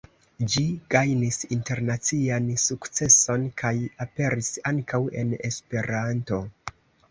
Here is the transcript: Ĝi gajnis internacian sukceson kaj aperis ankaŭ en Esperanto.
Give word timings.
Ĝi 0.51 0.61
gajnis 0.93 1.37
internacian 1.55 2.47
sukceson 2.63 3.45
kaj 3.65 3.75
aperis 4.07 4.51
ankaŭ 4.73 5.03
en 5.23 5.39
Esperanto. 5.53 6.45